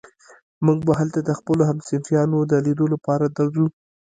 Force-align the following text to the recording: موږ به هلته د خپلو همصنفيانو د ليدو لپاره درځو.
موږ 0.65 0.79
به 0.87 0.93
هلته 0.99 1.19
د 1.23 1.29
خپلو 1.39 1.63
همصنفيانو 1.71 2.37
د 2.51 2.53
ليدو 2.65 2.85
لپاره 2.93 3.25
درځو. 3.37 3.65